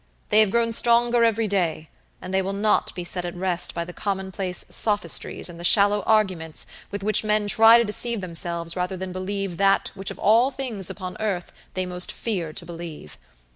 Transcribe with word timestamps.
They 0.29 0.39
have 0.39 0.49
grown 0.49 0.71
stronger 0.71 1.23
every 1.23 1.47
day; 1.47 1.91
and 2.23 2.33
they 2.33 2.41
will 2.41 2.49
not 2.53 2.91
be 2.95 3.03
set 3.03 3.23
at 3.23 3.35
rest 3.35 3.75
by 3.75 3.85
the 3.85 3.93
commonplace 3.93 4.65
sophistries 4.67 5.47
and 5.47 5.59
the 5.59 5.63
shallow 5.63 6.01
arguments 6.07 6.65
with 6.89 7.03
which 7.03 7.23
men 7.23 7.45
try 7.47 7.77
to 7.77 7.83
deceive 7.83 8.19
themselves 8.19 8.75
rather 8.75 8.97
than 8.97 9.11
believe 9.11 9.57
that 9.57 9.91
which 9.93 10.09
of 10.09 10.17
all 10.17 10.49
things 10.49 10.89
upon 10.89 11.17
earth 11.19 11.51
they 11.75 11.85
most 11.85 12.11
fear 12.11 12.51
to 12.51 12.65
believe. 12.65 13.19